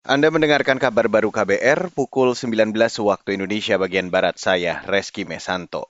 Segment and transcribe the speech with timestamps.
[0.00, 2.72] Anda mendengarkan kabar baru KBR pukul 19
[3.04, 5.84] waktu Indonesia bagian Barat saya, Reski Mesanto.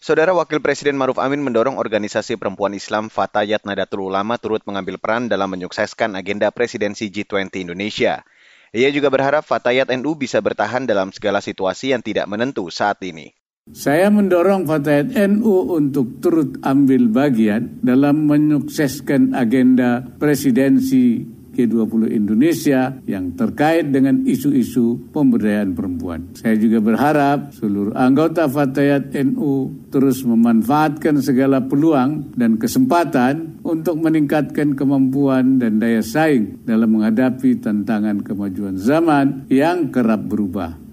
[0.00, 5.28] Saudara Wakil Presiden Maruf Amin mendorong organisasi perempuan Islam Fatayat Nadatul Ulama turut mengambil peran
[5.28, 8.24] dalam menyukseskan agenda presidensi G20 Indonesia.
[8.72, 13.36] Ia juga berharap Fatayat NU bisa bertahan dalam segala situasi yang tidak menentu saat ini.
[13.76, 23.34] Saya mendorong Fatayat NU untuk turut ambil bagian dalam menyukseskan agenda presidensi G20 Indonesia yang
[23.34, 26.34] terkait dengan isu-isu pemberdayaan perempuan.
[26.38, 34.74] Saya juga berharap seluruh anggota Fatayat NU terus memanfaatkan segala peluang dan kesempatan untuk meningkatkan
[34.74, 40.89] kemampuan dan daya saing dalam menghadapi tantangan kemajuan zaman yang kerap berubah.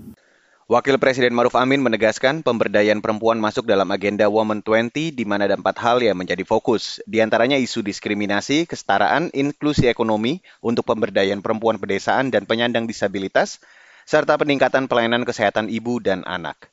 [0.67, 5.55] Wakil Presiden Maruf Amin menegaskan pemberdayaan perempuan masuk dalam agenda Women 20 di mana ada
[5.55, 6.99] empat hal yang menjadi fokus.
[7.07, 13.63] Di antaranya isu diskriminasi, kesetaraan, inklusi ekonomi untuk pemberdayaan perempuan pedesaan dan penyandang disabilitas,
[14.03, 16.68] serta peningkatan pelayanan kesehatan ibu dan anak.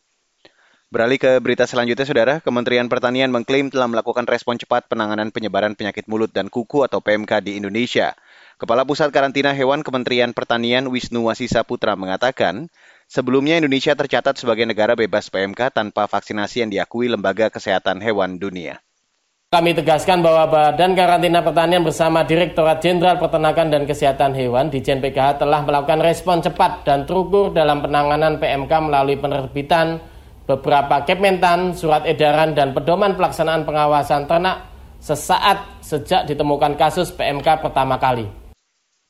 [0.90, 2.34] Beralih ke berita selanjutnya, Saudara.
[2.42, 7.46] Kementerian Pertanian mengklaim telah melakukan respon cepat penanganan penyebaran penyakit mulut dan kuku atau PMK
[7.46, 8.18] di Indonesia.
[8.58, 12.70] Kepala Pusat Karantina Hewan Kementerian Pertanian Wisnu Wasisa Putra mengatakan,
[13.14, 18.82] Sebelumnya Indonesia tercatat sebagai negara bebas PMK tanpa vaksinasi yang diakui Lembaga Kesehatan Hewan Dunia.
[19.54, 25.46] Kami tegaskan bahwa Badan Karantina Pertanian bersama Direktorat Jenderal Peternakan dan Kesehatan Hewan di JNPKH
[25.46, 30.02] telah melakukan respon cepat dan terukur dalam penanganan PMK melalui penerbitan
[30.50, 34.66] beberapa Kementan, surat edaran, dan pedoman pelaksanaan pengawasan ternak
[34.98, 38.26] sesaat sejak ditemukan kasus PMK pertama kali.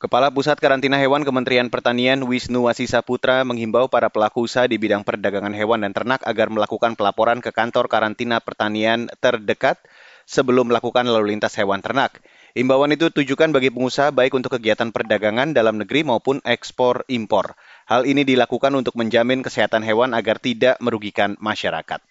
[0.04, 5.00] Kepala Pusat Karantina Hewan Kementerian Pertanian Wisnu Wasisa Putra menghimbau para pelaku usaha di bidang
[5.00, 9.80] perdagangan hewan dan ternak agar melakukan pelaporan ke kantor karantina pertanian terdekat
[10.28, 12.20] sebelum melakukan lalu lintas hewan ternak.
[12.52, 17.56] Imbauan itu tujukan bagi pengusaha baik untuk kegiatan perdagangan dalam negeri maupun ekspor impor.
[17.88, 22.04] Hal ini dilakukan untuk menjamin kesehatan hewan agar tidak merugikan masyarakat.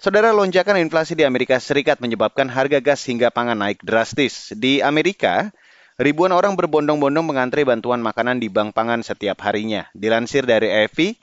[0.00, 4.56] Saudara lonjakan inflasi di Amerika Serikat menyebabkan harga gas hingga pangan naik drastis.
[4.56, 5.52] Di Amerika,
[5.96, 9.88] Ribuan orang berbondong-bondong mengantre bantuan makanan di bank pangan setiap harinya.
[9.96, 11.16] Dilansir dari AFP,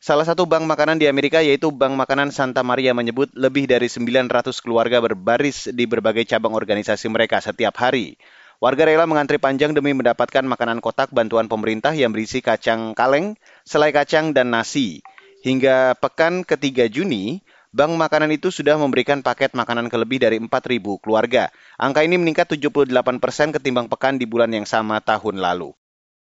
[0.00, 4.56] salah satu bank makanan di Amerika yaitu Bank Makanan Santa Maria menyebut lebih dari 900
[4.64, 8.16] keluarga berbaris di berbagai cabang organisasi mereka setiap hari.
[8.56, 13.36] Warga rela mengantri panjang demi mendapatkan makanan kotak bantuan pemerintah yang berisi kacang kaleng,
[13.68, 15.04] selai kacang, dan nasi.
[15.44, 20.82] Hingga pekan ketiga Juni, Bank makanan itu sudah memberikan paket makanan ke lebih dari 4.000
[20.98, 21.54] keluarga.
[21.78, 22.90] Angka ini meningkat 78
[23.22, 25.70] persen ketimbang pekan di bulan yang sama tahun lalu.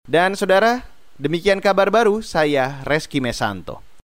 [0.03, 0.83] Dan saudara,
[1.15, 3.88] demikian kabar baru saya Reski Mesanto.